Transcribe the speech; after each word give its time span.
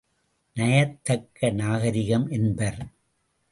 நயத்தக்க 0.55 1.51
நாகரிகம் 1.51 2.27
என்பர்! 2.29 2.81